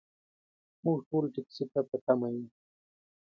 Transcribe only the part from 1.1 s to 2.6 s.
ټکسي ته په تمه یو.